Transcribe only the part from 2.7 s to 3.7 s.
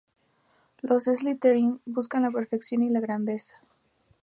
y la grandeza.